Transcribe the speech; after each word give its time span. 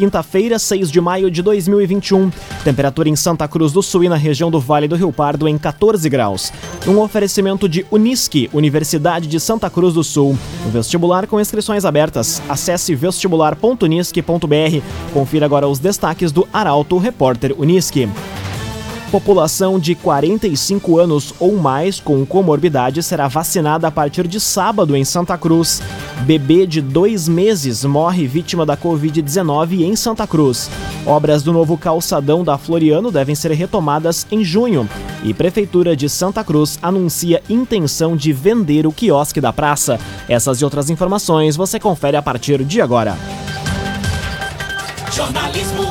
quinta-feira, 0.00 0.58
6 0.58 0.90
de 0.90 0.98
maio 0.98 1.30
de 1.30 1.42
2021. 1.42 2.30
Temperatura 2.64 3.10
em 3.10 3.14
Santa 3.14 3.46
Cruz 3.46 3.70
do 3.70 3.82
Sul 3.82 4.04
e 4.04 4.08
na 4.08 4.16
região 4.16 4.50
do 4.50 4.58
Vale 4.58 4.88
do 4.88 4.96
Rio 4.96 5.12
Pardo 5.12 5.46
em 5.46 5.58
14 5.58 6.08
graus. 6.08 6.50
Um 6.88 6.98
oferecimento 7.00 7.68
de 7.68 7.84
Unisque, 7.90 8.48
Universidade 8.50 9.26
de 9.26 9.38
Santa 9.38 9.68
Cruz 9.68 9.92
do 9.92 10.02
Sul. 10.02 10.38
Um 10.66 10.70
vestibular 10.70 11.26
com 11.26 11.38
inscrições 11.38 11.84
abertas. 11.84 12.40
Acesse 12.48 12.94
vestibular.unisque.br. 12.94 15.12
Confira 15.12 15.44
agora 15.44 15.68
os 15.68 15.78
destaques 15.78 16.32
do 16.32 16.48
Arauto 16.50 16.96
Repórter 16.96 17.54
Unisque. 17.58 18.08
População 19.10 19.76
de 19.80 19.96
45 19.96 20.96
anos 20.96 21.34
ou 21.40 21.56
mais 21.56 21.98
com 21.98 22.24
comorbidade 22.24 23.02
será 23.02 23.26
vacinada 23.26 23.88
a 23.88 23.90
partir 23.90 24.28
de 24.28 24.38
sábado 24.38 24.94
em 24.94 25.04
Santa 25.04 25.36
Cruz. 25.36 25.82
Bebê 26.20 26.64
de 26.64 26.80
dois 26.80 27.26
meses 27.26 27.84
morre 27.84 28.28
vítima 28.28 28.64
da 28.64 28.76
Covid-19 28.76 29.80
em 29.80 29.96
Santa 29.96 30.28
Cruz. 30.28 30.70
Obras 31.04 31.42
do 31.42 31.52
novo 31.52 31.76
calçadão 31.76 32.44
da 32.44 32.56
Floriano 32.56 33.10
devem 33.10 33.34
ser 33.34 33.50
retomadas 33.50 34.28
em 34.30 34.44
junho. 34.44 34.88
E 35.24 35.34
Prefeitura 35.34 35.96
de 35.96 36.08
Santa 36.08 36.44
Cruz 36.44 36.78
anuncia 36.80 37.42
intenção 37.50 38.16
de 38.16 38.32
vender 38.32 38.86
o 38.86 38.92
quiosque 38.92 39.40
da 39.40 39.52
praça. 39.52 39.98
Essas 40.28 40.60
e 40.60 40.64
outras 40.64 40.88
informações 40.88 41.56
você 41.56 41.80
confere 41.80 42.16
a 42.16 42.22
partir 42.22 42.64
de 42.64 42.80
agora. 42.80 43.18
Jornalismo. 45.10 45.90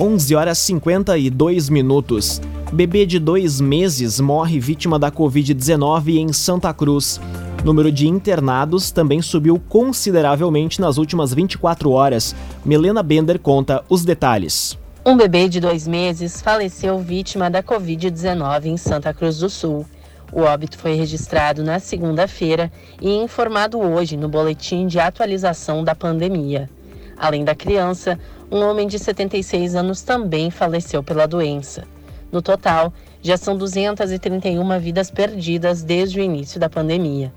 11 0.00 0.36
horas 0.36 0.58
52 0.58 1.68
minutos. 1.68 2.40
Bebê 2.72 3.04
de 3.04 3.18
dois 3.18 3.60
meses 3.60 4.20
morre 4.20 4.60
vítima 4.60 4.96
da 4.96 5.10
Covid-19 5.10 6.18
em 6.18 6.32
Santa 6.32 6.72
Cruz. 6.72 7.20
Número 7.64 7.90
de 7.90 8.06
internados 8.06 8.92
também 8.92 9.20
subiu 9.20 9.60
consideravelmente 9.68 10.80
nas 10.80 10.98
últimas 10.98 11.34
24 11.34 11.90
horas. 11.90 12.32
Melena 12.64 13.02
Bender 13.02 13.40
conta 13.40 13.84
os 13.88 14.04
detalhes. 14.04 14.78
Um 15.04 15.16
bebê 15.16 15.48
de 15.48 15.58
dois 15.58 15.88
meses 15.88 16.40
faleceu 16.40 17.00
vítima 17.00 17.50
da 17.50 17.60
Covid-19 17.60 18.66
em 18.66 18.76
Santa 18.76 19.12
Cruz 19.12 19.38
do 19.38 19.50
Sul. 19.50 19.84
O 20.32 20.42
óbito 20.42 20.78
foi 20.78 20.94
registrado 20.94 21.64
na 21.64 21.80
segunda-feira 21.80 22.70
e 23.00 23.10
informado 23.16 23.80
hoje 23.80 24.16
no 24.16 24.28
boletim 24.28 24.86
de 24.86 25.00
atualização 25.00 25.82
da 25.82 25.94
pandemia. 25.96 26.70
Além 27.18 27.44
da 27.44 27.54
criança, 27.54 28.16
um 28.50 28.62
homem 28.62 28.86
de 28.86 28.98
76 28.98 29.74
anos 29.74 30.02
também 30.02 30.50
faleceu 30.50 31.02
pela 31.02 31.26
doença. 31.26 31.84
No 32.32 32.40
total, 32.40 32.92
já 33.20 33.36
são 33.36 33.56
231 33.56 34.78
vidas 34.78 35.10
perdidas 35.10 35.82
desde 35.82 36.20
o 36.20 36.22
início 36.22 36.58
da 36.58 36.68
pandemia. 36.68 37.32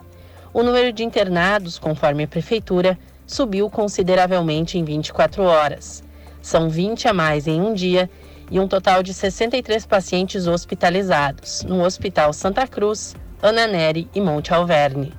O 0.53 0.63
número 0.63 0.91
de 0.91 1.03
internados, 1.03 1.77
conforme 1.77 2.23
a 2.23 2.27
prefeitura, 2.27 2.97
subiu 3.25 3.69
consideravelmente 3.69 4.77
em 4.77 4.83
24 4.83 5.43
horas. 5.43 6.03
São 6.41 6.69
20 6.69 7.07
a 7.07 7.13
mais 7.13 7.47
em 7.47 7.61
um 7.61 7.73
dia 7.73 8.09
e 8.49 8.59
um 8.59 8.67
total 8.67 9.01
de 9.01 9.13
63 9.13 9.85
pacientes 9.85 10.47
hospitalizados 10.47 11.63
no 11.63 11.83
Hospital 11.83 12.33
Santa 12.33 12.67
Cruz, 12.67 13.15
Ana 13.41 13.67
Neri 13.67 14.09
e 14.13 14.19
Monte 14.19 14.53
Alverne. 14.53 15.13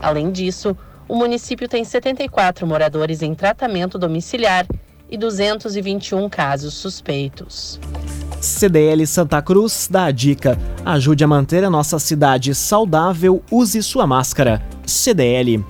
Além 0.00 0.30
disso, 0.30 0.76
o 1.08 1.16
município 1.16 1.68
tem 1.68 1.84
74 1.84 2.66
moradores 2.66 3.22
em 3.22 3.34
tratamento 3.34 3.98
domiciliar 3.98 4.66
e 5.10 5.16
221 5.16 6.28
casos 6.28 6.74
suspeitos. 6.74 7.80
CDL 8.40 9.06
Santa 9.06 9.40
Cruz 9.42 9.88
dá 9.90 10.04
a 10.04 10.10
dica: 10.10 10.58
ajude 10.84 11.24
a 11.24 11.28
manter 11.28 11.64
a 11.64 11.70
nossa 11.70 11.98
cidade 11.98 12.54
saudável, 12.54 13.42
use 13.50 13.82
sua 13.82 14.06
máscara. 14.06 14.62
CDL. 14.86 15.64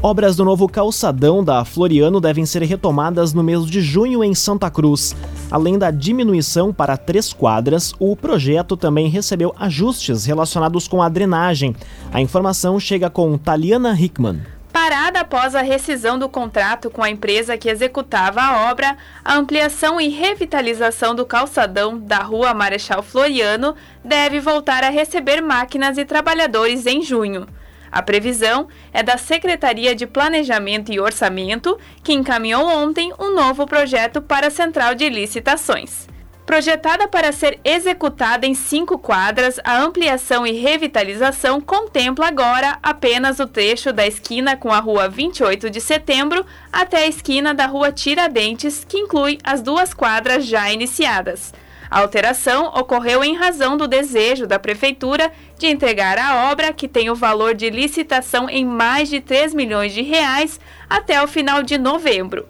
Obras 0.00 0.36
do 0.36 0.44
novo 0.44 0.68
calçadão 0.68 1.42
da 1.42 1.64
Floriano 1.64 2.20
devem 2.20 2.46
ser 2.46 2.62
retomadas 2.62 3.32
no 3.32 3.42
mês 3.42 3.66
de 3.66 3.80
junho 3.80 4.22
em 4.22 4.32
Santa 4.32 4.70
Cruz. 4.70 5.16
Além 5.50 5.76
da 5.76 5.90
diminuição 5.90 6.72
para 6.72 6.96
três 6.96 7.32
quadras, 7.32 7.92
o 7.98 8.14
projeto 8.14 8.76
também 8.76 9.08
recebeu 9.08 9.52
ajustes 9.58 10.24
relacionados 10.24 10.86
com 10.86 11.02
a 11.02 11.08
drenagem. 11.08 11.74
A 12.12 12.20
informação 12.20 12.78
chega 12.78 13.10
com 13.10 13.36
Taliana 13.36 13.98
Hickman. 13.98 14.40
Parada 14.88 15.20
após 15.20 15.54
a 15.54 15.60
rescisão 15.60 16.18
do 16.18 16.30
contrato 16.30 16.88
com 16.88 17.02
a 17.02 17.10
empresa 17.10 17.58
que 17.58 17.68
executava 17.68 18.40
a 18.40 18.70
obra, 18.70 18.96
a 19.22 19.34
ampliação 19.34 20.00
e 20.00 20.08
revitalização 20.08 21.14
do 21.14 21.26
calçadão 21.26 21.98
da 21.98 22.20
Rua 22.20 22.54
Marechal 22.54 23.02
Floriano 23.02 23.76
deve 24.02 24.40
voltar 24.40 24.82
a 24.82 24.88
receber 24.88 25.42
máquinas 25.42 25.98
e 25.98 26.06
trabalhadores 26.06 26.86
em 26.86 27.02
junho. 27.02 27.46
A 27.92 28.00
previsão 28.00 28.66
é 28.90 29.02
da 29.02 29.18
Secretaria 29.18 29.94
de 29.94 30.06
Planejamento 30.06 30.90
e 30.90 30.98
Orçamento, 30.98 31.78
que 32.02 32.14
encaminhou 32.14 32.66
ontem 32.66 33.12
um 33.18 33.34
novo 33.34 33.66
projeto 33.66 34.22
para 34.22 34.46
a 34.46 34.50
Central 34.50 34.94
de 34.94 35.06
Licitações. 35.10 36.08
Projetada 36.48 37.06
para 37.06 37.30
ser 37.30 37.60
executada 37.62 38.46
em 38.46 38.54
cinco 38.54 38.98
quadras, 38.98 39.60
a 39.62 39.82
ampliação 39.82 40.46
e 40.46 40.52
revitalização 40.52 41.60
contempla 41.60 42.26
agora 42.26 42.78
apenas 42.82 43.38
o 43.38 43.46
trecho 43.46 43.92
da 43.92 44.06
esquina 44.06 44.56
com 44.56 44.72
a 44.72 44.80
rua 44.80 45.10
28 45.10 45.68
de 45.68 45.78
setembro 45.78 46.46
até 46.72 47.02
a 47.02 47.06
esquina 47.06 47.52
da 47.52 47.66
rua 47.66 47.92
Tiradentes, 47.92 48.82
que 48.82 48.96
inclui 48.96 49.36
as 49.44 49.60
duas 49.60 49.92
quadras 49.92 50.46
já 50.46 50.72
iniciadas. 50.72 51.52
A 51.90 52.00
alteração 52.00 52.72
ocorreu 52.74 53.22
em 53.22 53.36
razão 53.36 53.76
do 53.76 53.86
desejo 53.86 54.46
da 54.46 54.58
Prefeitura 54.58 55.30
de 55.58 55.66
entregar 55.66 56.16
a 56.16 56.50
obra, 56.50 56.72
que 56.72 56.88
tem 56.88 57.10
o 57.10 57.14
valor 57.14 57.52
de 57.52 57.68
licitação 57.68 58.48
em 58.48 58.64
mais 58.64 59.10
de 59.10 59.20
3 59.20 59.52
milhões 59.52 59.92
de 59.92 60.00
reais, 60.00 60.58
até 60.88 61.22
o 61.22 61.28
final 61.28 61.62
de 61.62 61.76
novembro. 61.76 62.48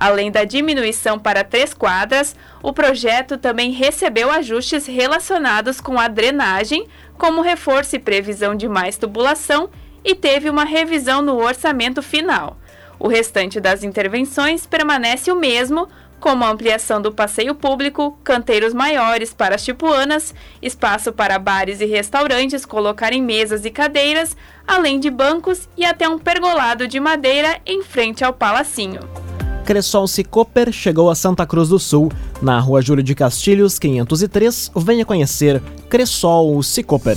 Além 0.00 0.30
da 0.30 0.44
diminuição 0.44 1.18
para 1.18 1.44
três 1.44 1.74
quadras, 1.74 2.34
o 2.62 2.72
projeto 2.72 3.36
também 3.36 3.70
recebeu 3.70 4.30
ajustes 4.30 4.86
relacionados 4.86 5.78
com 5.78 6.00
a 6.00 6.08
drenagem, 6.08 6.86
como 7.18 7.42
reforço 7.42 7.96
e 7.96 7.98
previsão 7.98 8.54
de 8.54 8.66
mais 8.66 8.96
tubulação, 8.96 9.68
e 10.02 10.14
teve 10.14 10.48
uma 10.48 10.64
revisão 10.64 11.20
no 11.20 11.36
orçamento 11.36 12.02
final. 12.02 12.56
O 12.98 13.08
restante 13.08 13.60
das 13.60 13.84
intervenções 13.84 14.64
permanece 14.64 15.30
o 15.30 15.36
mesmo, 15.36 15.86
como 16.18 16.44
a 16.44 16.48
ampliação 16.50 17.00
do 17.02 17.12
passeio 17.12 17.54
público, 17.54 18.18
canteiros 18.24 18.72
maiores 18.72 19.34
para 19.34 19.54
as 19.54 19.64
tipuanas, 19.64 20.34
espaço 20.62 21.12
para 21.12 21.38
bares 21.38 21.82
e 21.82 21.86
restaurantes 21.86 22.64
colocarem 22.64 23.22
mesas 23.22 23.66
e 23.66 23.70
cadeiras, 23.70 24.34
além 24.66 24.98
de 24.98 25.10
bancos 25.10 25.68
e 25.76 25.84
até 25.84 26.08
um 26.08 26.18
pergolado 26.18 26.88
de 26.88 26.98
madeira 26.98 27.60
em 27.66 27.82
frente 27.82 28.24
ao 28.24 28.32
palacinho. 28.32 29.29
Cressol 29.70 30.08
Cicoper 30.08 30.72
chegou 30.72 31.08
a 31.10 31.14
Santa 31.14 31.46
Cruz 31.46 31.68
do 31.68 31.78
Sul, 31.78 32.10
na 32.42 32.58
rua 32.58 32.82
Júlio 32.82 33.04
de 33.04 33.14
Castilhos, 33.14 33.78
503. 33.78 34.72
Venha 34.74 35.04
conhecer 35.04 35.62
Cressol 35.88 36.60
Cicoper. 36.60 37.16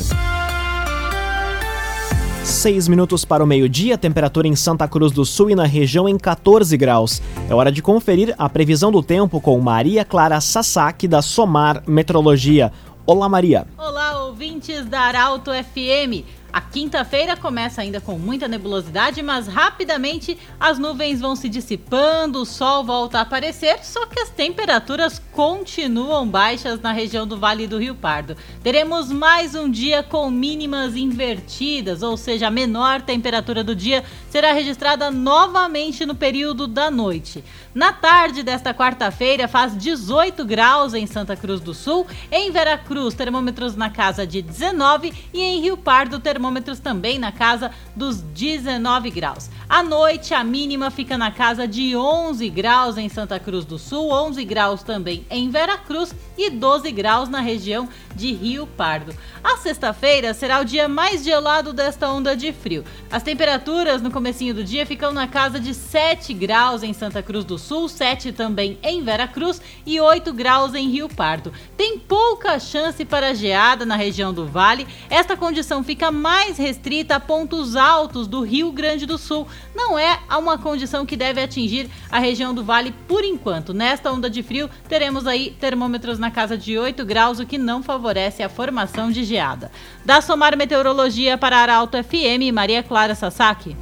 Seis 2.44 2.88
minutos 2.88 3.26
para 3.26 3.44
o 3.44 3.48
meio-dia, 3.48 3.98
temperatura 3.98 4.48
em 4.48 4.56
Santa 4.56 4.88
Cruz 4.88 5.12
do 5.12 5.26
Sul 5.26 5.50
e 5.50 5.56
na 5.56 5.66
região 5.66 6.08
em 6.08 6.16
14 6.16 6.78
graus. 6.78 7.24
É 7.50 7.56
hora 7.56 7.72
de 7.72 7.82
conferir 7.82 8.36
a 8.38 8.48
previsão 8.48 8.92
do 8.92 9.02
tempo 9.02 9.42
com 9.42 9.60
Maria 9.60 10.06
Clara 10.06 10.40
Sasaki, 10.40 11.08
da 11.08 11.24
Somar 11.24 11.82
Metrologia. 11.88 12.72
Olá, 13.04 13.28
Maria. 13.28 13.66
Olá, 13.80 14.26
ouvintes 14.26 14.86
da 14.86 15.00
Arauto 15.00 15.50
FM. 15.50 16.43
A 16.54 16.62
quinta-feira 16.62 17.36
começa 17.36 17.82
ainda 17.82 18.00
com 18.00 18.20
muita 18.20 18.48
nebulosidade, 18.48 19.24
mas 19.24 19.48
rapidamente 19.48 20.38
as 20.60 20.78
nuvens 20.78 21.20
vão 21.20 21.36
se 21.36 21.50
dissipando, 21.50 22.40
o 22.40 22.46
sol 22.46 22.84
volta 22.84 23.18
a 23.18 23.22
aparecer, 23.22 23.84
só 23.84 24.06
que 24.06 24.20
as 24.20 24.30
temperaturas 24.30 25.20
continuam 25.32 26.28
baixas 26.28 26.80
na 26.80 26.92
região 26.92 27.26
do 27.26 27.40
Vale 27.40 27.66
do 27.66 27.80
Rio 27.80 27.96
Pardo. 27.96 28.38
Teremos 28.62 29.12
mais 29.12 29.56
um 29.56 29.68
dia 29.68 30.04
com 30.04 30.30
mínimas 30.30 30.96
invertidas, 30.96 32.04
ou 32.04 32.16
seja, 32.16 32.50
a 32.50 32.52
menor 32.52 33.02
temperatura 33.02 33.64
do 33.64 33.76
dia 33.76 34.04
será 34.30 34.54
registrada 34.54 35.10
novamente 35.10 36.06
no 36.06 36.14
período 36.14 36.68
da 36.68 36.92
noite. 36.92 37.44
Na 37.74 37.92
tarde 37.92 38.44
desta 38.44 38.76
quarta-feira 38.76 39.48
faz 39.48 39.76
18 39.76 40.46
graus 40.46 40.94
em 40.94 41.08
Santa 41.08 41.36
Cruz 41.36 41.60
do 41.60 41.74
Sul, 41.74 42.06
em 42.32 42.52
Veracruz 42.52 43.16
termômetros 43.16 43.76
na 43.76 43.90
casa 43.90 44.28
de 44.28 44.40
19 44.40 45.12
e 45.34 45.42
em 45.42 45.60
Rio 45.60 45.76
Pardo 45.76 46.20
termômetros 46.20 46.43
termômetros 46.44 46.80
também 46.80 47.18
na 47.18 47.32
casa 47.32 47.72
dos 47.96 48.20
19 48.20 49.10
graus. 49.12 49.50
À 49.70 49.82
noite, 49.82 50.34
a 50.34 50.44
mínima 50.44 50.92
fica 50.92 51.18
na 51.18 51.32
casa 51.32 51.66
de 51.66 51.96
11 51.96 52.50
graus 52.50 52.98
em 52.98 53.08
Santa 53.08 53.40
Cruz 53.40 53.64
do 53.64 53.80
Sul, 53.80 54.12
11 54.12 54.44
graus 54.44 54.84
também 54.84 55.26
em 55.30 55.50
Veracruz 55.50 56.14
e 56.38 56.50
12 56.50 56.92
graus 56.92 57.30
na 57.30 57.40
região 57.40 57.88
de 58.14 58.34
Rio 58.34 58.68
Pardo. 58.68 59.16
A 59.44 59.58
sexta-feira 59.58 60.34
será 60.34 60.60
o 60.60 60.66
dia 60.66 60.88
mais 60.88 61.24
gelado 61.24 61.72
desta 61.74 62.10
onda 62.10 62.36
de 62.36 62.52
frio. 62.52 62.84
As 63.10 63.24
temperaturas 63.24 64.02
no 64.02 64.12
comecinho 64.12 64.54
do 64.54 64.64
dia 64.64 64.86
ficam 64.86 65.12
na 65.12 65.28
casa 65.28 65.60
de 65.60 65.74
7 65.74 66.34
graus 66.34 66.84
em 66.84 66.94
Santa 66.94 67.24
Cruz 67.24 67.46
do 67.46 67.58
Sul, 67.58 67.88
7 67.88 68.34
também 68.34 68.78
em 68.84 69.02
Veracruz 69.02 69.62
e 69.86 70.00
8 70.00 70.34
graus 70.34 70.74
em 70.74 70.90
Rio 70.90 71.08
Pardo. 71.08 71.54
Tem 71.78 71.98
pouca 71.98 72.60
chance 72.60 73.04
para 73.06 73.34
geada 73.34 73.86
na 73.86 73.96
região 73.96 74.34
do 74.34 74.46
Vale. 74.46 74.86
Esta 75.10 75.38
condição 75.38 75.84
fica 75.84 76.12
mais 76.12 76.33
restrita 76.58 77.16
a 77.16 77.20
pontos 77.20 77.76
altos 77.76 78.28
do 78.28 78.42
Rio 78.42 78.72
Grande 78.72 79.06
do 79.06 79.18
Sul. 79.18 79.48
Não 79.76 79.98
é 79.98 80.20
uma 80.38 80.58
condição 80.58 81.06
que 81.06 81.18
deve 81.18 81.42
atingir 81.42 81.90
a 82.12 82.20
região 82.20 82.54
do 82.54 82.64
Vale 82.64 82.94
por 83.08 83.24
enquanto. 83.24 83.74
Nesta 83.74 84.12
onda 84.12 84.30
de 84.30 84.44
frio, 84.44 84.70
teremos 84.88 85.28
aí 85.28 85.56
termômetros 85.60 86.20
na 86.20 86.32
casa 86.32 86.58
de 86.58 86.78
8 86.78 87.06
graus, 87.06 87.40
o 87.40 87.46
que 87.46 87.58
não 87.58 87.84
favorece 87.84 88.44
a 88.44 88.50
formação 88.50 89.12
de 89.12 89.24
geada. 89.24 89.72
Da 90.06 90.22
Somar 90.22 90.58
Meteorologia 90.58 91.38
para 91.38 91.58
Arauto 91.58 91.98
FM, 92.02 92.54
Maria 92.54 92.84
Clara 92.84 93.16
Sasaki. 93.16 93.76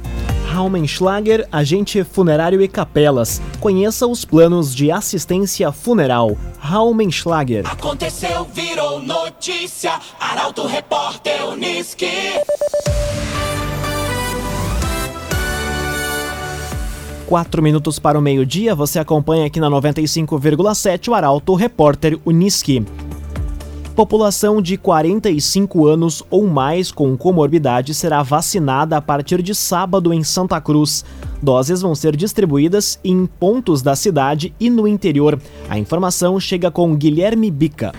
Raumenschlager, 0.52 1.48
agente 1.50 2.04
funerário 2.04 2.60
e 2.60 2.68
capelas. 2.68 3.40
Conheça 3.58 4.06
os 4.06 4.22
planos 4.22 4.74
de 4.74 4.90
assistência 4.90 5.72
funeral. 5.72 6.36
Raumenschlager. 6.58 7.66
Aconteceu, 7.66 8.44
virou 8.52 9.00
notícia. 9.00 9.98
Arauto 10.20 10.66
Repórter 10.66 11.48
Uniski. 11.48 12.06
Quatro 17.26 17.62
minutos 17.62 17.98
para 17.98 18.18
o 18.18 18.20
meio-dia, 18.20 18.74
você 18.74 18.98
acompanha 18.98 19.46
aqui 19.46 19.58
na 19.58 19.70
95,7 19.70 21.08
o 21.08 21.14
Arauto 21.14 21.54
Repórter 21.54 22.18
Uniski. 22.26 22.84
População 23.94 24.62
de 24.62 24.78
45 24.78 25.86
anos 25.86 26.22
ou 26.30 26.46
mais 26.46 26.90
com 26.90 27.14
comorbidade 27.14 27.92
será 27.92 28.22
vacinada 28.22 28.96
a 28.96 29.02
partir 29.02 29.42
de 29.42 29.54
sábado 29.54 30.14
em 30.14 30.24
Santa 30.24 30.58
Cruz. 30.62 31.04
Doses 31.42 31.82
vão 31.82 31.94
ser 31.94 32.16
distribuídas 32.16 32.98
em 33.04 33.26
pontos 33.26 33.82
da 33.82 33.94
cidade 33.94 34.54
e 34.58 34.70
no 34.70 34.88
interior. 34.88 35.38
A 35.68 35.78
informação 35.78 36.40
chega 36.40 36.70
com 36.70 36.96
Guilherme 36.96 37.50
Bica. 37.50 37.92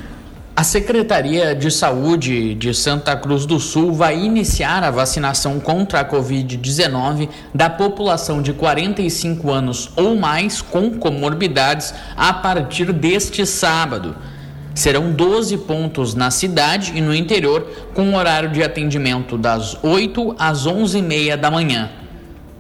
A 0.56 0.64
Secretaria 0.64 1.54
de 1.54 1.70
Saúde 1.70 2.56
de 2.56 2.74
Santa 2.74 3.16
Cruz 3.16 3.46
do 3.46 3.60
Sul 3.60 3.94
vai 3.94 4.20
iniciar 4.20 4.84
a 4.84 4.90
vacinação 4.90 5.60
contra 5.60 6.00
a 6.00 6.10
Covid-19 6.10 7.30
da 7.54 7.70
população 7.70 8.42
de 8.42 8.52
45 8.54 9.52
anos 9.52 9.92
ou 9.96 10.16
mais 10.16 10.60
com 10.60 10.98
comorbidades 10.98 11.94
a 12.18 12.34
partir 12.34 12.92
deste 12.92 13.46
sábado. 13.46 14.16
Serão 14.76 15.12
12 15.12 15.58
pontos 15.60 16.16
na 16.16 16.32
cidade 16.32 16.94
e 16.96 17.02
no 17.02 17.14
interior, 17.14 17.68
com 17.94 18.16
horário 18.16 18.50
de 18.50 18.64
atendimento 18.64 19.38
das 19.38 19.78
8 19.84 20.36
às 20.38 20.66
11h30 20.66 21.38
da 21.38 21.52
manhã. 21.52 21.92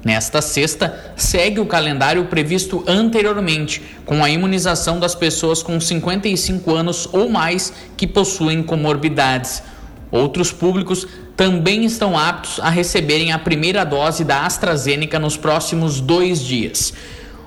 Nesta 0.04 0.42
sexta, 0.42 1.13
segue 1.15 1.62
o 1.62 1.65
calendário 1.65 2.25
previsto 2.25 2.83
anteriormente, 2.86 3.81
com 4.06 4.21
a 4.24 4.30
imunização 4.30 5.00
das 5.00 5.15
pessoas 5.15 5.63
com 5.63 5.80
55 5.80 6.75
anos 6.75 7.07
ou 7.12 7.30
mais 7.30 7.71
que 7.95 8.06
possuem 8.06 8.62
comorbidades. 8.62 9.63
Outros 10.12 10.51
públicos 10.51 11.07
também 11.36 11.86
estão 11.86 12.18
aptos 12.18 12.59
a 12.59 12.69
receberem 12.69 13.31
a 13.31 13.39
primeira 13.39 13.83
dose 13.83 14.24
da 14.24 14.45
AstraZeneca 14.45 15.18
nos 15.18 15.38
próximos 15.38 16.00
dois 16.00 16.42
dias. 16.42 16.94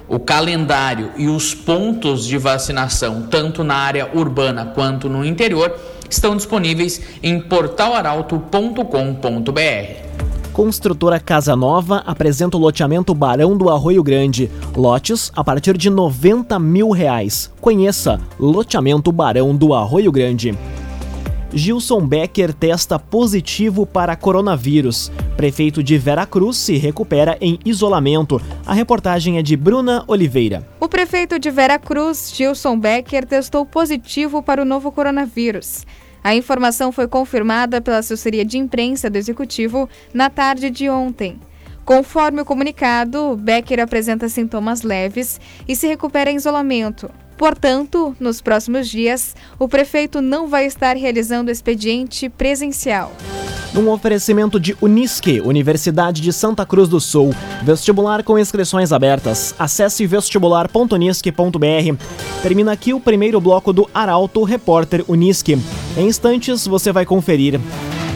O 0.09 0.21
calendário 0.21 1.11
e 1.17 1.29
os 1.29 1.55
pontos 1.55 2.27
de 2.27 2.39
vacinação, 2.39 3.27
tanto 3.29 3.65
na 3.65 3.75
área 3.75 4.09
urbana 4.15 4.67
quanto 4.67 5.09
no 5.09 5.25
interior, 5.25 5.75
estão 6.09 6.37
disponíveis 6.37 7.01
em 7.23 7.41
portalaralto.com.br. 7.41 10.07
Construtora 10.53 11.21
Casa 11.21 11.55
Nova 11.55 12.03
apresenta 12.07 12.57
o 12.57 12.61
loteamento 12.61 13.15
Barão 13.15 13.57
do 13.57 13.69
Arroio 13.69 14.03
Grande. 14.03 14.51
Lotes 14.75 15.31
a 15.37 15.45
partir 15.45 15.77
de 15.77 15.91
90 15.91 16.59
mil 16.59 16.91
reais. 16.91 17.53
Conheça 17.61 18.19
Loteamento 18.39 19.13
Barão 19.13 19.55
do 19.55 19.75
Arroio 19.75 20.11
Grande. 20.11 20.57
Gilson 21.53 22.07
Becker 22.07 22.53
testa 22.53 22.99
positivo 22.99 23.87
para 23.87 24.17
coronavírus. 24.17 25.11
Prefeito 25.37 25.83
de 25.83 25.97
Veracruz 25.97 26.57
se 26.57 26.77
recupera 26.77 27.39
em 27.41 27.59
isolamento. 27.65 28.41
A 28.67 28.75
reportagem 28.75 29.39
é 29.39 29.43
de 29.43 29.57
Bruna 29.57 30.05
Oliveira. 30.07 30.67
O 30.81 30.89
prefeito 30.89 31.39
de 31.39 31.51
Veracruz, 31.51 32.33
Gilson 32.35 32.79
Becker, 32.79 33.25
testou 33.25 33.65
positivo 33.65 34.43
para 34.43 34.63
o 34.63 34.65
novo 34.65 34.91
coronavírus. 34.91 35.87
A 36.23 36.35
informação 36.35 36.91
foi 36.91 37.07
confirmada 37.07 37.81
pela 37.81 37.99
assessoria 37.99 38.45
de 38.45 38.59
imprensa 38.59 39.09
do 39.09 39.17
executivo 39.17 39.89
na 40.13 40.29
tarde 40.29 40.71
de 40.71 40.91
ontem. 40.91 41.39
Conforme 41.85 42.41
o 42.41 42.45
comunicado, 42.45 43.37
Becker 43.37 43.79
apresenta 43.79 44.29
sintomas 44.29 44.83
leves 44.83 45.41
e 45.69 45.77
se 45.77 45.87
recupera 45.87 46.29
em 46.29 46.37
isolamento. 46.37 47.09
Portanto, 47.37 48.17
nos 48.19 48.41
próximos 48.41 48.89
dias, 48.89 49.37
o 49.59 49.69
prefeito 49.69 50.21
não 50.21 50.49
vai 50.49 50.67
estar 50.67 50.97
realizando 50.97 51.51
expediente 51.51 52.29
presencial. 52.29 53.13
Num 53.75 53.91
oferecimento 53.91 54.59
de 54.59 54.75
Unisque, 54.81 55.41
Universidade 55.43 56.23
de 56.23 56.33
Santa 56.33 56.65
Cruz 56.65 56.89
do 56.89 56.99
Sul. 56.99 57.35
Vestibular 57.63 58.23
com 58.23 58.39
inscrições 58.39 58.91
abertas. 58.91 59.55
Acesse 59.59 60.07
vestibular.unisque.br. 60.07 62.03
Termina 62.43 62.73
aqui 62.73 62.95
o 62.95 63.01
primeiro 63.01 63.39
bloco 63.39 63.75
do 63.75 63.87
Arauto 63.93 64.43
Repórter 64.45 65.05
Unisque. 65.07 65.59
Em 65.97 66.07
instantes 66.07 66.67
você 66.67 66.91
vai 66.91 67.05
conferir. 67.05 67.61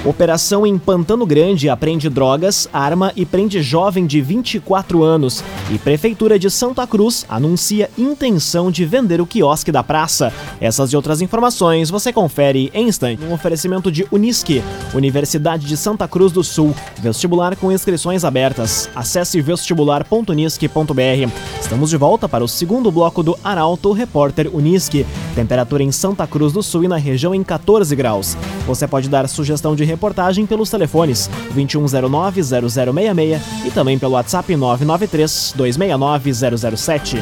Operação 0.02 0.67
em 0.67 0.79
Pantano 0.79 1.26
Grande 1.26 1.69
apreende 1.69 2.08
drogas, 2.08 2.67
arma 2.73 3.12
e 3.14 3.26
prende 3.26 3.61
jovem 3.61 4.06
de 4.06 4.23
24 4.23 5.02
anos. 5.02 5.44
E 5.70 5.76
Prefeitura 5.76 6.38
de 6.38 6.50
Santa 6.50 6.87
Cruz 6.87 7.26
anuncia 7.29 7.91
intenção 7.99 8.70
de 8.70 8.87
vender 8.87 9.20
o 9.20 9.26
quiosque 9.26 9.70
da 9.70 9.82
praça. 9.82 10.32
Essas 10.58 10.91
e 10.93 10.97
outras 10.97 11.20
informações 11.20 11.91
você 11.91 12.14
confere 12.14 12.70
em 12.73 12.88
instante. 12.88 13.23
Um 13.23 13.35
oferecimento 13.35 13.93
de 13.93 14.06
Unisque, 14.11 14.62
Universidade 14.94 15.67
de 15.67 15.76
Santa 15.76 16.08
Cruz 16.08 16.32
do 16.32 16.43
Sul. 16.43 16.75
Vestibular 16.99 17.55
com 17.56 17.70
inscrições 17.70 18.25
abertas. 18.25 18.88
Acesse 18.96 19.38
vestibular.unisque.br. 19.43 21.31
Estamos 21.61 21.91
de 21.91 21.99
volta 21.99 22.26
para 22.26 22.43
o 22.43 22.49
segundo 22.49 22.91
bloco 22.91 23.23
do 23.23 23.38
Arauto 23.44 23.93
Repórter 23.93 24.49
Unisque. 24.50 25.05
Temperatura 25.35 25.82
em 25.82 25.93
Santa 25.93 26.27
Cruz 26.27 26.55
do 26.55 26.63
Sul 26.63 26.84
e 26.84 26.89
na 26.89 26.96
região 26.96 27.34
em 27.34 27.44
14 27.44 27.94
graus. 27.94 28.34
Você 28.67 28.89
pode 28.89 29.08
dar 29.08 29.29
sugestão 29.29 29.77
de 29.77 29.90
reportagem 29.91 30.47
pelos 30.47 30.70
telefones 30.70 31.29
2109-0066 31.55 33.39
e 33.67 33.70
também 33.70 33.99
pelo 33.99 34.15
WhatsApp 34.15 34.55
993-269-007. 34.55 37.19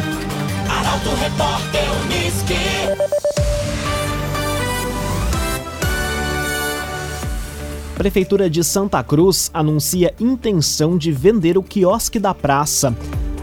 Arauto 0.68 1.10
Repórter 1.20 1.82
Uniski. 2.04 2.54
Prefeitura 7.96 8.48
de 8.48 8.62
Santa 8.62 9.02
Cruz 9.02 9.50
anuncia 9.52 10.14
intenção 10.20 10.96
de 10.96 11.10
vender 11.10 11.58
o 11.58 11.64
quiosque 11.64 12.20
da 12.20 12.32
praça. 12.32 12.94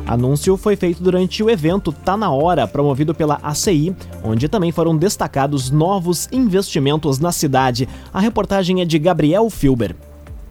Anúncio 0.07 0.55
foi 0.55 0.75
feito 0.75 1.01
durante 1.01 1.41
o 1.41 1.49
evento 1.49 1.91
Tá 1.91 2.15
na 2.15 2.29
Hora, 2.29 2.67
promovido 2.67 3.15
pela 3.15 3.39
ACI, 3.41 3.95
onde 4.23 4.47
também 4.47 4.71
foram 4.71 4.95
destacados 4.95 5.71
novos 5.71 6.29
investimentos 6.31 7.17
na 7.17 7.31
cidade. 7.31 7.89
A 8.13 8.19
reportagem 8.19 8.81
é 8.81 8.85
de 8.85 8.99
Gabriel 8.99 9.49
Filber. 9.49 9.95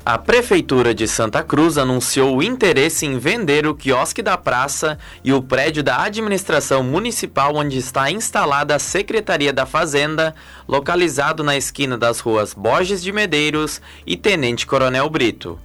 A 0.04 0.18
Prefeitura 0.18 0.92
de 0.92 1.08
Santa 1.08 1.42
Cruz 1.42 1.78
anunciou 1.78 2.36
o 2.36 2.42
interesse 2.42 3.06
em 3.06 3.16
vender 3.16 3.66
o 3.66 3.74
quiosque 3.74 4.20
da 4.20 4.36
praça 4.36 4.98
e 5.24 5.32
o 5.32 5.40
prédio 5.40 5.82
da 5.82 6.02
administração 6.02 6.82
municipal 6.82 7.54
onde 7.54 7.78
está 7.78 8.10
instalada 8.10 8.74
a 8.74 8.78
Secretaria 8.78 9.52
da 9.52 9.64
Fazenda, 9.64 10.34
localizado 10.68 11.42
na 11.42 11.56
esquina 11.56 11.96
das 11.96 12.20
ruas 12.20 12.52
Borges 12.52 13.02
de 13.02 13.12
Medeiros 13.12 13.80
e 14.06 14.14
Tenente 14.14 14.66
Coronel 14.66 15.08
Brito. 15.08 15.58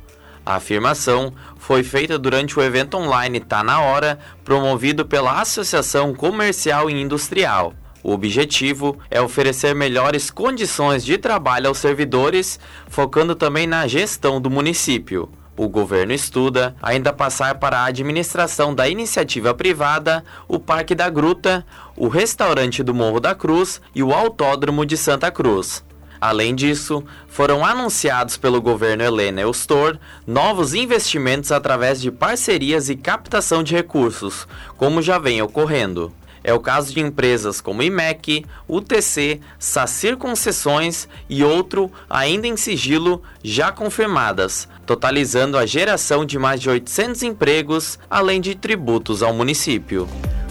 A 0.49 0.55
afirmação 0.55 1.31
foi 1.59 1.83
feita 1.83 2.17
durante 2.17 2.57
o 2.57 2.63
evento 2.63 2.97
online 2.97 3.39
Tá 3.39 3.63
na 3.63 3.81
Hora, 3.81 4.17
promovido 4.43 5.05
pela 5.05 5.39
Associação 5.39 6.11
Comercial 6.11 6.89
e 6.89 6.99
Industrial. 6.99 7.71
O 8.01 8.11
objetivo 8.13 8.97
é 9.11 9.21
oferecer 9.21 9.75
melhores 9.75 10.31
condições 10.31 11.05
de 11.05 11.19
trabalho 11.19 11.67
aos 11.67 11.77
servidores, 11.77 12.59
focando 12.87 13.35
também 13.35 13.67
na 13.67 13.85
gestão 13.85 14.41
do 14.41 14.49
município. 14.49 15.29
O 15.55 15.69
governo 15.69 16.13
estuda 16.13 16.75
ainda 16.81 17.13
passar 17.13 17.59
para 17.59 17.81
a 17.81 17.85
administração 17.85 18.73
da 18.73 18.89
iniciativa 18.89 19.53
privada 19.53 20.23
o 20.47 20.57
Parque 20.57 20.95
da 20.95 21.11
Gruta, 21.11 21.63
o 21.95 22.07
restaurante 22.07 22.81
do 22.81 22.95
Morro 22.95 23.19
da 23.19 23.35
Cruz 23.35 23.79
e 23.93 24.01
o 24.01 24.11
Autódromo 24.11 24.83
de 24.83 24.97
Santa 24.97 25.29
Cruz. 25.29 25.87
Além 26.21 26.53
disso, 26.53 27.03
foram 27.27 27.65
anunciados 27.65 28.35
pelo 28.35 28.61
governo 28.61 29.03
Helena 29.03 29.41
Eustor 29.41 29.97
novos 30.27 30.73
investimentos 30.73 31.51
através 31.51 32.01
de 32.01 32.11
parcerias 32.11 32.89
e 32.89 32.95
captação 32.95 33.63
de 33.63 33.73
recursos, 33.73 34.47
como 34.77 35.01
já 35.01 35.17
vem 35.17 35.41
ocorrendo. 35.41 36.11
É 36.43 36.53
o 36.53 36.59
caso 36.59 36.93
de 36.93 36.99
empresas 36.99 37.59
como 37.59 37.83
IMEC, 37.83 38.45
UTC, 38.67 39.41
Sacir 39.57 40.17
Concessões 40.17 41.07
e 41.29 41.43
outro 41.43 41.91
ainda 42.09 42.47
em 42.47 42.55
sigilo 42.55 43.21
já 43.43 43.71
confirmadas, 43.71 44.67
totalizando 44.85 45.57
a 45.57 45.65
geração 45.65 46.25
de 46.25 46.39
mais 46.39 46.61
de 46.61 46.69
800 46.69 47.23
empregos, 47.23 47.99
além 48.09 48.39
de 48.39 48.55
tributos 48.55 49.21
ao 49.21 49.33
município. 49.33 50.07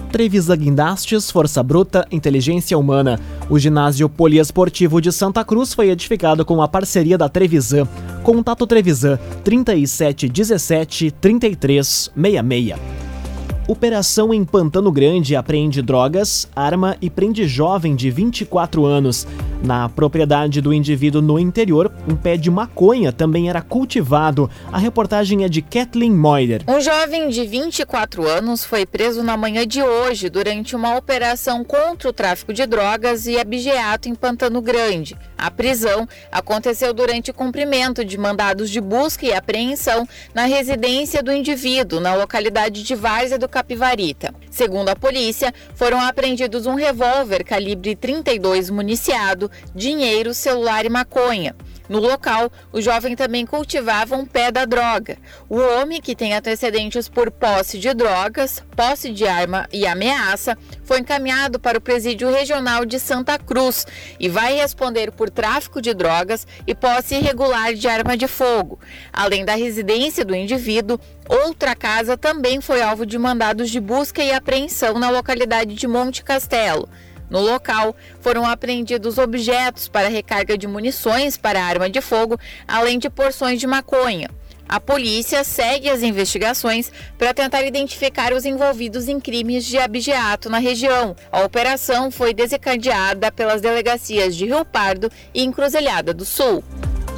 Trevisa 0.09 0.57
Guindastes, 0.57 1.31
Força 1.31 1.63
Bruta, 1.63 2.07
Inteligência 2.11 2.77
Humana. 2.77 3.21
O 3.49 3.59
ginásio 3.59 4.09
poliesportivo 4.09 5.01
de 5.01 5.13
Santa 5.13 5.45
Cruz 5.45 5.73
foi 5.75 5.91
edificado 5.91 6.45
com 6.45 6.61
a 6.61 6.67
parceria 6.69 7.17
da 7.17 7.29
Trevisan. 7.29 7.87
Contato 8.23 8.67
Trevisan 8.67 9.19
3717 9.45 11.11
3366. 11.13 13.08
Operação 13.69 14.33
em 14.33 14.47
Pantano 14.47 14.91
Grande 14.91 15.37
apreende 15.37 15.83
drogas, 15.83 16.49
arma 16.57 16.97
e 17.03 17.11
prende 17.11 17.47
jovem 17.47 17.95
de 17.95 18.11
24 18.11 18.87
anos. 18.87 19.27
Na 19.63 19.91
propriedade 19.91 20.63
do 20.63 20.73
indivíduo 20.73 21.21
no 21.21 21.39
interior, 21.39 21.93
um 22.09 22.17
pé 22.17 22.39
de 22.39 22.51
maconha 22.51 23.13
também 23.13 23.51
era 23.51 23.61
cultivado. 23.61 24.49
A 24.73 24.79
reportagem 24.79 25.45
é 25.45 25.51
de 25.51 25.61
Kathleen 25.61 26.13
Moider. 26.13 26.63
Um 26.67 26.81
jovem 26.81 27.29
de 27.29 27.45
24 27.45 28.27
anos 28.27 28.65
foi 28.65 28.87
preso 28.87 29.23
na 29.23 29.37
manhã 29.37 29.67
de 29.67 29.83
hoje 29.83 30.31
durante 30.31 30.75
uma 30.75 30.97
operação 30.97 31.63
contra 31.63 32.09
o 32.09 32.13
tráfico 32.13 32.55
de 32.55 32.65
drogas 32.65 33.27
e 33.27 33.39
abigeato 33.39 34.09
em 34.09 34.15
Pantano 34.15 34.63
Grande. 34.63 35.15
A 35.37 35.51
prisão 35.51 36.09
aconteceu 36.33 36.95
durante 36.95 37.33
o 37.33 37.35
cumprimento 37.35 38.03
de 38.03 38.17
mandados 38.17 38.71
de 38.71 38.81
busca 38.81 39.27
e 39.27 39.35
apreensão 39.35 40.09
na 40.33 40.47
residência 40.47 41.23
do 41.23 41.33
indivíduo, 41.33 42.01
na 42.01 42.15
localidade 42.15 42.83
de 42.83 42.95
Várzea 42.95 43.39
do 43.39 43.49
Capivarita. 43.59 44.33
Segundo 44.53 44.89
a 44.89 44.95
polícia, 44.95 45.53
foram 45.75 46.01
apreendidos 46.01 46.65
um 46.65 46.77
revólver 46.77 47.43
calibre 47.43 47.97
32 47.97 48.71
municiado, 48.71 49.51
dinheiro, 49.75 50.33
celular 50.33 50.87
e 50.87 50.89
maconha. 50.89 51.57
No 51.89 51.99
local, 51.99 52.53
o 52.71 52.81
jovem 52.81 53.17
também 53.17 53.47
cultivava 53.47 54.15
um 54.15 54.27
pé 54.27 54.53
da 54.53 54.65
droga. 54.65 55.17
O 55.49 55.57
homem, 55.57 56.01
que 56.01 56.15
tem 56.15 56.35
antecedentes 56.35 57.09
por 57.09 57.31
posse 57.31 57.79
de 57.79 57.95
drogas, 57.95 58.63
posse 58.77 59.11
de 59.11 59.27
arma 59.27 59.67
e 59.73 59.87
ameaça, 59.87 60.57
foi 60.85 61.01
encaminhado 61.01 61.59
para 61.59 61.79
o 61.79 61.81
Presídio 61.81 62.31
Regional 62.31 62.85
de 62.85 62.99
Santa 62.99 63.39
Cruz 63.39 63.87
e 64.21 64.29
vai 64.29 64.55
responder 64.55 65.11
por 65.13 65.31
tráfico 65.31 65.81
de 65.81 65.95
drogas 65.95 66.47
e 66.67 66.75
posse 66.75 67.15
irregular 67.15 67.73
de 67.73 67.89
arma 67.89 68.17
de 68.17 68.29
fogo. 68.29 68.79
Além 69.13 69.45
da 69.45 69.55
residência 69.55 70.25
do 70.25 70.35
indivíduo, 70.35 71.01
outra 71.29 71.75
casa 71.75 72.17
também 72.17 72.61
foi 72.61 72.83
alvo 72.83 73.07
de 73.07 73.19
mandados 73.19 73.71
de 73.71 73.81
busca 73.81 74.23
e 74.23 74.33
apreensão 74.33 74.99
na 74.99 75.11
localidade 75.11 75.75
de 75.75 75.87
Monte 75.87 76.23
Castelo. 76.23 76.89
No 77.31 77.41
local, 77.41 77.95
foram 78.21 78.47
apreendidos 78.47 79.19
objetos 79.19 79.89
para 79.89 80.09
recarga 80.09 80.57
de 80.57 80.67
munições 80.67 81.37
para 81.37 81.63
arma 81.63 81.91
de 81.91 82.01
fogo, 82.01 82.39
além 82.67 82.99
de 82.99 83.11
porções 83.11 83.61
de 83.61 83.67
maconha. 83.67 84.29
A 84.69 84.79
polícia 84.79 85.43
segue 85.45 85.89
as 85.89 86.03
investigações 86.03 86.93
para 87.17 87.33
tentar 87.33 87.63
identificar 87.63 88.35
os 88.35 88.45
envolvidos 88.45 89.09
em 89.09 89.19
crimes 89.19 89.65
de 89.65 89.79
abigeato 89.79 90.51
na 90.51 90.59
região. 90.59 91.17
A 91.33 91.41
operação 91.43 92.11
foi 92.11 92.35
desencadeada 92.35 93.33
pelas 93.33 93.63
delegacias 93.63 94.37
de 94.37 94.45
Rio 94.45 94.67
Pardo 94.67 95.11
e 95.33 95.43
Encruzilhada 95.43 96.13
do 96.13 96.27
Sul. 96.27 96.63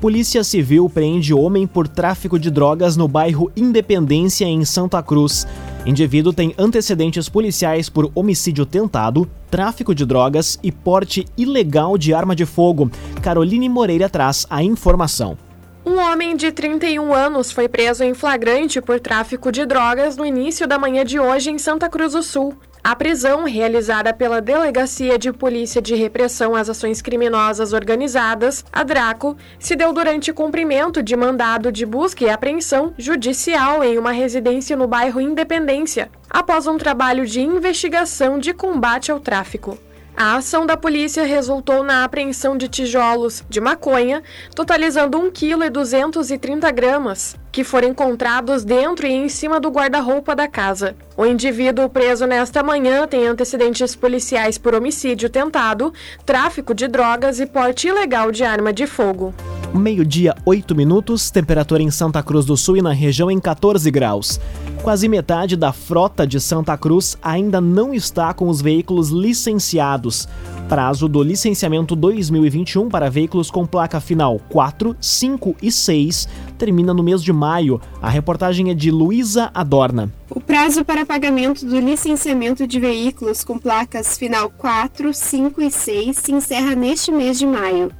Polícia 0.00 0.44
Civil 0.44 0.90
prende 0.90 1.32
homem 1.32 1.66
por 1.66 1.88
tráfico 1.88 2.38
de 2.38 2.50
drogas 2.50 2.98
no 2.98 3.08
bairro 3.08 3.50
Independência, 3.56 4.44
em 4.44 4.62
Santa 4.62 5.02
Cruz. 5.02 5.46
Indivíduo 5.86 6.34
tem 6.34 6.54
antecedentes 6.58 7.30
policiais 7.30 7.88
por 7.88 8.10
homicídio 8.14 8.66
tentado, 8.66 9.26
tráfico 9.50 9.94
de 9.94 10.04
drogas 10.04 10.58
e 10.62 10.70
porte 10.70 11.24
ilegal 11.36 11.96
de 11.96 12.12
arma 12.12 12.36
de 12.36 12.44
fogo. 12.44 12.90
Caroline 13.22 13.70
Moreira 13.70 14.08
traz 14.08 14.46
a 14.50 14.62
informação. 14.62 15.38
Um 15.84 15.98
homem 15.98 16.36
de 16.36 16.52
31 16.52 17.14
anos 17.14 17.50
foi 17.50 17.66
preso 17.66 18.04
em 18.04 18.12
flagrante 18.12 18.82
por 18.82 19.00
tráfico 19.00 19.50
de 19.50 19.64
drogas 19.64 20.16
no 20.16 20.26
início 20.26 20.66
da 20.66 20.78
manhã 20.78 21.04
de 21.06 21.18
hoje 21.18 21.50
em 21.50 21.58
Santa 21.58 21.88
Cruz 21.88 22.12
do 22.12 22.22
Sul. 22.22 22.54
A 22.86 22.94
prisão, 22.94 23.42
realizada 23.42 24.14
pela 24.14 24.40
Delegacia 24.40 25.18
de 25.18 25.32
Polícia 25.32 25.82
de 25.82 25.96
Repressão 25.96 26.54
às 26.54 26.70
Ações 26.70 27.02
Criminosas 27.02 27.72
Organizadas, 27.72 28.64
a 28.72 28.84
DRACO, 28.84 29.36
se 29.58 29.74
deu 29.74 29.92
durante 29.92 30.32
cumprimento 30.32 31.02
de 31.02 31.16
mandado 31.16 31.72
de 31.72 31.84
busca 31.84 32.22
e 32.22 32.30
apreensão 32.30 32.94
judicial 32.96 33.82
em 33.82 33.98
uma 33.98 34.12
residência 34.12 34.76
no 34.76 34.86
bairro 34.86 35.20
Independência, 35.20 36.08
após 36.30 36.68
um 36.68 36.78
trabalho 36.78 37.26
de 37.26 37.40
investigação 37.40 38.38
de 38.38 38.54
combate 38.54 39.10
ao 39.10 39.18
tráfico. 39.18 39.76
A 40.16 40.36
ação 40.36 40.64
da 40.64 40.78
polícia 40.78 41.26
resultou 41.26 41.84
na 41.84 42.02
apreensão 42.02 42.56
de 42.56 42.68
tijolos 42.68 43.44
de 43.50 43.60
maconha, 43.60 44.22
totalizando 44.54 45.18
1,230 45.18 46.72
kg, 46.72 47.36
que 47.52 47.62
foram 47.62 47.88
encontrados 47.88 48.64
dentro 48.64 49.06
e 49.06 49.12
em 49.12 49.28
cima 49.28 49.60
do 49.60 49.68
guarda-roupa 49.68 50.34
da 50.34 50.48
casa. 50.48 50.96
O 51.18 51.26
indivíduo 51.26 51.90
preso 51.90 52.24
nesta 52.24 52.62
manhã 52.62 53.06
tem 53.06 53.26
antecedentes 53.26 53.94
policiais 53.94 54.56
por 54.56 54.74
homicídio 54.74 55.28
tentado, 55.28 55.92
tráfico 56.24 56.72
de 56.72 56.88
drogas 56.88 57.38
e 57.38 57.44
porte 57.44 57.88
ilegal 57.88 58.32
de 58.32 58.42
arma 58.42 58.72
de 58.72 58.86
fogo. 58.86 59.34
Meio-dia, 59.74 60.34
8 60.46 60.74
minutos, 60.74 61.30
temperatura 61.30 61.82
em 61.82 61.90
Santa 61.90 62.22
Cruz 62.22 62.46
do 62.46 62.56
Sul 62.56 62.78
e 62.78 62.82
na 62.82 62.92
região 62.92 63.30
em 63.30 63.38
14 63.38 63.90
graus. 63.90 64.40
Quase 64.86 65.08
metade 65.08 65.56
da 65.56 65.72
frota 65.72 66.24
de 66.24 66.40
Santa 66.40 66.78
Cruz 66.78 67.18
ainda 67.20 67.60
não 67.60 67.92
está 67.92 68.32
com 68.32 68.48
os 68.48 68.62
veículos 68.62 69.08
licenciados. 69.08 70.28
Prazo 70.68 71.08
do 71.08 71.24
licenciamento 71.24 71.96
2021 71.96 72.88
para 72.88 73.10
veículos 73.10 73.50
com 73.50 73.66
placa 73.66 73.98
final 73.98 74.40
4, 74.48 74.96
5 75.00 75.56
e 75.60 75.72
6 75.72 76.28
termina 76.56 76.94
no 76.94 77.02
mês 77.02 77.20
de 77.20 77.32
maio. 77.32 77.80
A 78.00 78.08
reportagem 78.08 78.70
é 78.70 78.74
de 78.74 78.92
Luísa 78.92 79.50
Adorna. 79.52 80.08
O 80.30 80.40
prazo 80.40 80.84
para 80.84 81.04
pagamento 81.04 81.66
do 81.66 81.80
licenciamento 81.80 82.64
de 82.64 82.78
veículos 82.78 83.42
com 83.42 83.58
placas 83.58 84.16
final 84.16 84.48
4, 84.50 85.12
5 85.12 85.62
e 85.62 85.68
6 85.68 86.16
se 86.16 86.30
encerra 86.30 86.76
neste 86.76 87.10
mês 87.10 87.40
de 87.40 87.46
maio. 87.46 87.90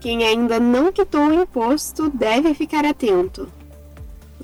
Quem 0.00 0.24
ainda 0.24 0.58
não 0.58 0.90
quitou 0.90 1.28
o 1.28 1.32
imposto 1.32 2.10
deve 2.10 2.52
ficar 2.52 2.84
atento. 2.84 3.46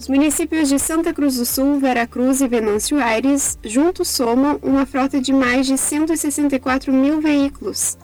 Os 0.02 0.08
municípios 0.08 0.68
de 0.68 0.80
Santa 0.80 1.14
Cruz 1.14 1.36
do 1.36 1.46
Sul, 1.46 1.78
Veracruz 1.78 2.40
e 2.40 2.48
Venâncio 2.48 2.98
Aires 2.98 3.56
juntos 3.62 4.08
somam 4.08 4.58
uma 4.60 4.84
frota 4.84 5.20
de 5.20 5.32
mais 5.32 5.64
de 5.64 5.78
164 5.78 6.92
mil 6.92 7.20
veículos, 7.20 7.96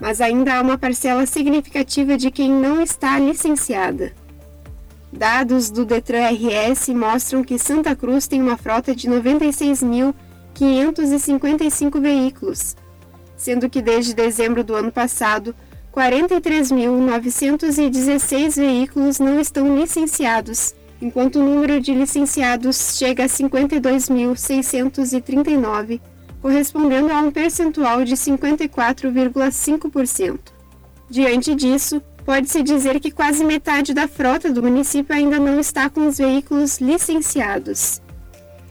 mas 0.00 0.20
ainda 0.20 0.56
há 0.56 0.60
uma 0.60 0.76
parcela 0.76 1.24
significativa 1.26 2.16
de 2.16 2.32
quem 2.32 2.50
não 2.50 2.82
está 2.82 3.20
licenciada. 3.20 4.12
Dados 5.12 5.70
do 5.70 5.84
Detran 5.84 6.28
RS 6.28 6.88
mostram 6.88 7.44
que 7.44 7.56
Santa 7.56 7.94
Cruz 7.94 8.26
tem 8.26 8.42
uma 8.42 8.56
frota 8.56 8.92
de 8.92 9.08
96.555 9.08 12.00
veículos, 12.00 12.74
sendo 13.36 13.70
que 13.70 13.80
desde 13.80 14.12
dezembro 14.12 14.64
do 14.64 14.74
ano 14.74 14.90
passado 14.90 15.54
43.916 15.94 18.56
veículos 18.56 19.20
não 19.20 19.38
estão 19.38 19.78
licenciados, 19.78 20.74
enquanto 21.00 21.36
o 21.36 21.42
número 21.42 21.80
de 21.80 21.94
licenciados 21.94 22.96
chega 22.96 23.24
a 23.24 23.28
52.639, 23.28 26.00
correspondendo 26.40 27.12
a 27.12 27.20
um 27.20 27.30
percentual 27.30 28.04
de 28.04 28.14
54,5%. 28.14 30.38
Diante 31.10 31.54
disso, 31.54 32.02
pode-se 32.24 32.62
dizer 32.62 33.00
que 33.00 33.10
quase 33.10 33.42
metade 33.44 33.92
da 33.94 34.06
frota 34.06 34.52
do 34.52 34.62
município 34.62 35.16
ainda 35.16 35.38
não 35.38 35.58
está 35.58 35.88
com 35.88 36.06
os 36.06 36.18
veículos 36.18 36.78
licenciados. 36.78 38.02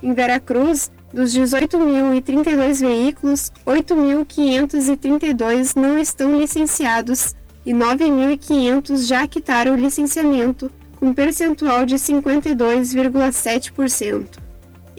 Em 0.03 0.13
Veracruz, 0.13 0.91
dos 1.11 1.35
18.032 1.35 2.81
veículos, 2.81 3.51
8.532 3.65 5.75
não 5.75 5.97
estão 5.97 6.39
licenciados 6.39 7.35
e 7.65 7.73
9.500 7.73 9.07
já 9.07 9.27
quitaram 9.27 9.73
o 9.73 9.77
licenciamento, 9.77 10.71
com 10.99 11.13
percentual 11.13 11.85
de 11.85 11.95
52,7%. 11.95 14.47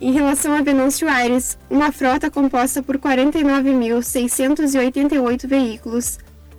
Em 0.00 0.12
relação 0.12 0.54
a 0.54 0.62
Venâncio 0.62 1.08
Aires, 1.08 1.58
uma 1.68 1.90
frota 1.90 2.30
composta 2.30 2.80
por 2.82 2.98
49.688 2.98 5.46
veículos, 5.46 6.18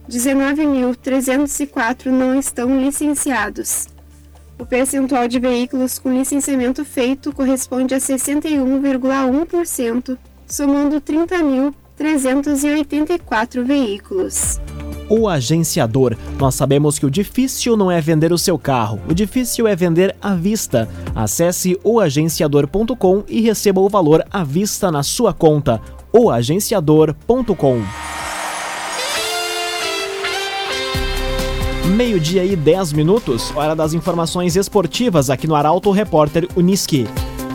19.304 0.10 2.08
não 2.08 2.38
estão 2.38 2.77
licenciados. 2.79 3.88
O 4.58 4.65
percentual 4.65 5.25
de 5.27 5.39
veículos 5.39 6.00
com 6.00 6.12
licenciamento 6.12 6.84
feito 6.84 7.31
corresponde 7.31 7.93
a 7.96 7.98
61,1%, 7.98 10.17
somando 10.46 11.00
30.384 11.00 13.63
veículos. 13.63 14.60
O 15.09 15.27
agenciador. 15.27 16.15
Nós 16.37 16.55
sabemos 16.55 16.99
que 16.99 17.05
o 17.05 17.11
difícil 17.11 17.75
não 17.75 17.91
é 17.91 17.99
vender 17.99 18.31
o 18.31 18.37
seu 18.37 18.57
carro, 18.59 18.99
o 19.09 19.13
difícil 19.13 19.67
é 19.67 19.75
vender 19.75 20.15
à 20.21 20.35
vista. 20.35 20.87
Acesse 21.15 21.79
oagenciador.com 21.83 23.23
e 23.27 23.41
receba 23.41 23.81
o 23.81 23.89
valor 23.89 24.23
à 24.31 24.43
vista 24.43 24.91
na 24.91 25.03
sua 25.03 25.33
conta. 25.33 25.81
oagenciador.com 26.13 27.81
Meio-dia 31.95 32.45
e 32.45 32.55
10 32.55 32.93
minutos, 32.93 33.51
hora 33.55 33.75
das 33.75 33.93
informações 33.93 34.55
esportivas 34.55 35.29
aqui 35.29 35.47
no 35.47 35.55
Arauto 35.55 35.89
Repórter 35.91 36.47
Uniski. 36.55 37.07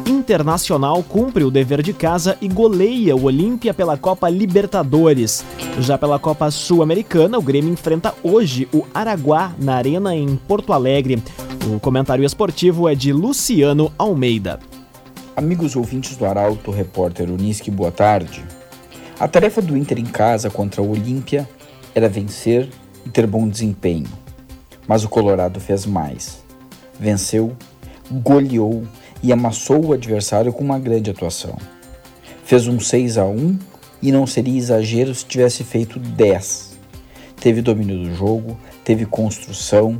Internacional 0.06 1.02
cumpre 1.02 1.44
o 1.44 1.50
dever 1.50 1.82
de 1.82 1.94
casa 1.94 2.36
e 2.38 2.46
goleia 2.46 3.16
o 3.16 3.24
Olímpia 3.24 3.72
pela 3.72 3.96
Copa 3.96 4.28
Libertadores. 4.28 5.42
Já 5.80 5.96
pela 5.96 6.18
Copa 6.18 6.50
Sul-Americana, 6.50 7.38
o 7.38 7.42
Grêmio 7.42 7.72
enfrenta 7.72 8.14
hoje 8.22 8.68
o 8.70 8.84
Araguá 8.92 9.54
na 9.58 9.76
Arena 9.76 10.14
em 10.14 10.36
Porto 10.36 10.74
Alegre. 10.74 11.22
O 11.74 11.80
comentário 11.80 12.22
esportivo 12.22 12.86
é 12.86 12.94
de 12.94 13.14
Luciano 13.14 13.90
Almeida. 13.96 14.60
Amigos 15.34 15.74
ouvintes 15.74 16.16
do 16.18 16.26
Arauto, 16.26 16.70
repórter 16.70 17.30
Uniski, 17.30 17.70
boa 17.70 17.90
tarde. 17.90 18.44
A 19.18 19.26
tarefa 19.26 19.62
do 19.62 19.74
Inter 19.74 19.98
em 19.98 20.04
casa 20.04 20.50
contra 20.50 20.82
o 20.82 20.90
Olímpia 20.90 21.48
era 21.94 22.10
vencer 22.10 22.68
e 23.06 23.08
ter 23.08 23.26
bom 23.26 23.48
desempenho. 23.48 24.08
Mas 24.86 25.02
o 25.02 25.08
Colorado 25.08 25.60
fez 25.60 25.86
mais. 25.86 26.44
Venceu, 27.00 27.56
goleou 28.10 28.84
e 29.24 29.32
amassou 29.32 29.86
o 29.86 29.92
adversário 29.94 30.52
com 30.52 30.62
uma 30.62 30.78
grande 30.78 31.10
atuação. 31.10 31.56
Fez 32.44 32.68
um 32.68 32.78
6 32.78 33.16
a 33.16 33.24
1 33.24 33.58
e 34.02 34.12
não 34.12 34.26
seria 34.26 34.58
exagero 34.58 35.14
se 35.14 35.24
tivesse 35.24 35.64
feito 35.64 35.98
10. 35.98 36.76
Teve 37.40 37.62
domínio 37.62 38.04
do 38.04 38.14
jogo, 38.14 38.58
teve 38.84 39.06
construção 39.06 39.98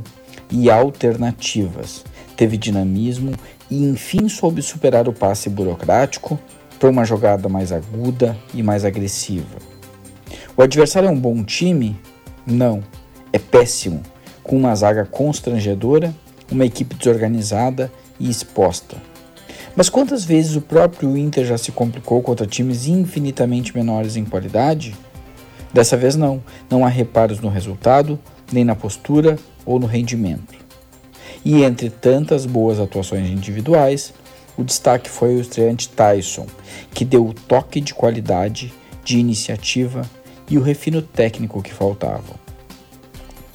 e 0.51 0.69
alternativas, 0.69 2.05
teve 2.37 2.55
dinamismo 2.55 3.31
e 3.67 3.83
enfim 3.83 4.29
soube 4.29 4.61
superar 4.61 5.09
o 5.09 5.13
passe 5.13 5.49
burocrático 5.49 6.39
para 6.77 6.91
uma 6.91 7.03
jogada 7.03 7.49
mais 7.49 7.71
aguda 7.71 8.37
e 8.53 8.61
mais 8.61 8.85
agressiva. 8.85 9.57
O 10.55 10.61
adversário 10.61 11.09
é 11.09 11.11
um 11.11 11.19
bom 11.19 11.43
time? 11.43 11.99
Não, 12.45 12.83
é 13.33 13.39
péssimo, 13.39 14.03
com 14.43 14.55
uma 14.55 14.75
zaga 14.75 15.03
constrangedora, 15.03 16.13
uma 16.51 16.63
equipe 16.65 16.93
desorganizada 16.93 17.91
e 18.19 18.29
exposta. 18.29 19.14
Mas 19.75 19.89
quantas 19.89 20.23
vezes 20.23 20.55
o 20.55 20.61
próprio 20.61 21.17
Inter 21.17 21.45
já 21.45 21.57
se 21.57 21.71
complicou 21.71 22.21
contra 22.21 22.47
times 22.47 22.87
infinitamente 22.87 23.75
menores 23.75 24.15
em 24.15 24.23
qualidade? 24.23 24.95
Dessa 25.73 25.97
vez 25.97 26.15
não, 26.15 26.41
não 26.69 26.85
há 26.85 26.89
reparos 26.89 27.41
no 27.41 27.49
resultado, 27.49 28.17
nem 28.51 28.63
na 28.63 28.75
postura 28.75 29.37
ou 29.65 29.77
no 29.77 29.85
rendimento. 29.85 30.55
E 31.43 31.63
entre 31.63 31.89
tantas 31.89 32.45
boas 32.45 32.79
atuações 32.79 33.29
individuais, 33.29 34.13
o 34.57 34.63
destaque 34.63 35.09
foi 35.09 35.35
o 35.35 35.41
estreante 35.41 35.89
Tyson, 35.89 36.47
que 36.93 37.03
deu 37.03 37.25
o 37.25 37.33
toque 37.33 37.81
de 37.81 37.93
qualidade, 37.93 38.73
de 39.03 39.19
iniciativa 39.19 40.03
e 40.49 40.57
o 40.57 40.61
refino 40.61 41.01
técnico 41.01 41.61
que 41.61 41.73
faltavam. 41.73 42.35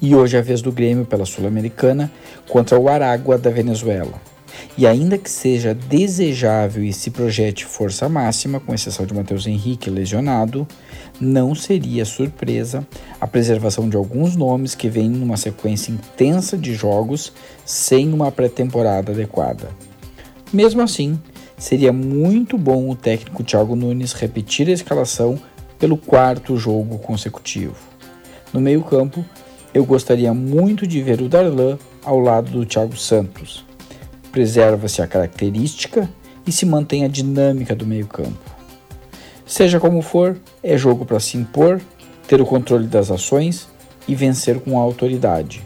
E 0.02 0.14
hoje 0.14 0.36
é 0.36 0.40
a 0.40 0.42
vez 0.42 0.60
do 0.60 0.70
Grêmio 0.70 1.06
pela 1.06 1.24
Sul-Americana 1.24 2.12
contra 2.48 2.78
o 2.78 2.88
Aragua 2.88 3.38
da 3.38 3.50
Venezuela. 3.50 4.29
E 4.76 4.86
ainda 4.86 5.18
que 5.18 5.30
seja 5.30 5.74
desejável 5.74 6.82
e 6.82 6.92
se 6.92 7.10
projete 7.10 7.64
força 7.64 8.08
máxima, 8.08 8.60
com 8.60 8.74
exceção 8.74 9.04
de 9.04 9.14
Matheus 9.14 9.46
Henrique 9.46 9.90
lesionado, 9.90 10.66
não 11.20 11.54
seria 11.54 12.04
surpresa 12.04 12.86
a 13.20 13.26
preservação 13.26 13.88
de 13.88 13.96
alguns 13.96 14.36
nomes 14.36 14.74
que 14.74 14.88
vêm 14.88 15.10
numa 15.10 15.36
sequência 15.36 15.92
intensa 15.92 16.56
de 16.56 16.74
jogos 16.74 17.32
sem 17.64 18.12
uma 18.12 18.32
pré-temporada 18.32 19.12
adequada. 19.12 19.68
Mesmo 20.52 20.82
assim, 20.82 21.20
seria 21.58 21.92
muito 21.92 22.56
bom 22.56 22.88
o 22.88 22.96
técnico 22.96 23.44
Thiago 23.44 23.76
Nunes 23.76 24.12
repetir 24.12 24.68
a 24.68 24.72
escalação 24.72 25.38
pelo 25.78 25.96
quarto 25.96 26.56
jogo 26.56 26.98
consecutivo. 26.98 27.76
No 28.52 28.60
meio-campo, 28.60 29.24
eu 29.72 29.84
gostaria 29.84 30.32
muito 30.34 30.86
de 30.86 31.02
ver 31.02 31.20
o 31.20 31.28
Darlan 31.28 31.78
ao 32.04 32.18
lado 32.18 32.50
do 32.50 32.66
Thiago 32.66 32.96
Santos 32.96 33.69
preserva-se 34.30 35.02
a 35.02 35.06
característica 35.06 36.08
e 36.46 36.52
se 36.52 36.64
mantém 36.64 37.04
a 37.04 37.08
dinâmica 37.08 37.74
do 37.74 37.86
meio-campo. 37.86 38.38
Seja 39.44 39.80
como 39.80 40.00
for, 40.00 40.36
é 40.62 40.76
jogo 40.78 41.04
para 41.04 41.20
se 41.20 41.36
impor, 41.36 41.80
ter 42.28 42.40
o 42.40 42.46
controle 42.46 42.86
das 42.86 43.10
ações 43.10 43.68
e 44.06 44.14
vencer 44.14 44.60
com 44.60 44.78
autoridade. 44.78 45.62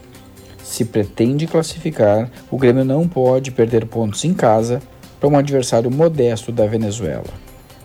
Se 0.63 0.83
pretende 0.83 1.45
classificar, 1.45 2.29
o 2.49 2.57
Grêmio 2.57 2.83
não 2.83 3.07
pode 3.07 3.51
perder 3.51 3.85
pontos 3.85 4.25
em 4.25 4.33
casa 4.33 4.81
para 5.19 5.29
um 5.29 5.37
adversário 5.37 5.91
modesto 5.91 6.51
da 6.51 6.65
Venezuela. 6.65 7.29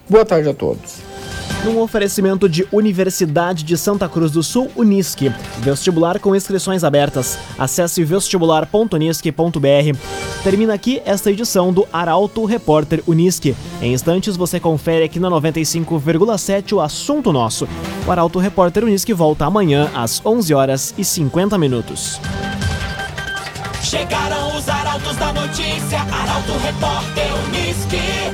Boa 0.08 0.24
tarde 0.24 0.48
a 0.48 0.54
todos 0.54 1.09
num 1.64 1.80
oferecimento 1.80 2.48
de 2.48 2.66
Universidade 2.72 3.62
de 3.64 3.76
Santa 3.76 4.08
Cruz 4.08 4.32
do 4.32 4.42
Sul, 4.42 4.70
Unisque. 4.74 5.32
Vestibular 5.58 6.18
com 6.18 6.34
inscrições 6.34 6.82
abertas. 6.84 7.38
Acesse 7.58 8.02
vestibular.unisque.br. 8.04 9.98
Termina 10.42 10.74
aqui 10.74 11.02
esta 11.04 11.30
edição 11.30 11.72
do 11.72 11.86
Arauto 11.92 12.44
Repórter 12.44 13.02
Unisque. 13.06 13.54
Em 13.82 13.92
instantes 13.92 14.36
você 14.36 14.58
confere 14.58 15.04
aqui 15.04 15.20
na 15.20 15.28
95,7 15.28 16.72
o 16.72 16.80
assunto 16.80 17.32
nosso. 17.32 17.68
O 18.06 18.10
Arauto 18.10 18.38
Repórter 18.38 18.84
Unisque 18.84 19.12
volta 19.12 19.44
amanhã 19.44 19.90
às 19.94 20.24
11 20.24 20.54
horas 20.54 20.94
e 20.96 21.04
50 21.04 21.58
minutos. 21.58 22.20
Chegaram 23.82 24.56
os 24.56 24.68
arautos 24.68 25.16
da 25.16 25.32
notícia, 25.32 26.00
Arauto 26.00 26.52
Repórter 26.58 27.26
Unisque. 27.46 28.30